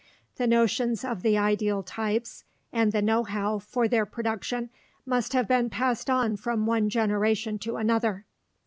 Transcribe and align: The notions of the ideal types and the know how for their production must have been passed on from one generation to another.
The 0.37 0.47
notions 0.47 1.05
of 1.05 1.21
the 1.21 1.37
ideal 1.37 1.83
types 1.83 2.43
and 2.73 2.91
the 2.91 3.03
know 3.03 3.21
how 3.23 3.59
for 3.59 3.87
their 3.87 4.07
production 4.07 4.71
must 5.05 5.33
have 5.33 5.47
been 5.47 5.69
passed 5.69 6.09
on 6.09 6.37
from 6.37 6.65
one 6.65 6.89
generation 6.89 7.59
to 7.59 7.75
another. 7.75 8.25